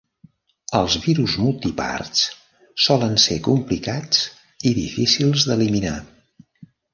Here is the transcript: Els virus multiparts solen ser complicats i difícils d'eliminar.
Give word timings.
Els 0.77 0.93
virus 1.01 1.35
multiparts 1.41 2.23
solen 2.85 3.13
ser 3.25 3.37
complicats 3.49 4.23
i 4.71 4.73
difícils 4.79 5.47
d'eliminar. 5.51 5.95